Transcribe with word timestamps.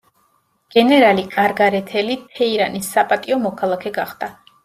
გენერალი 0.75 1.25
კარგარეთელი 1.33 2.17
თეირანის 2.39 2.89
საპატიო 2.95 3.39
მოქალაქე 3.47 3.95
გახდა. 3.99 4.31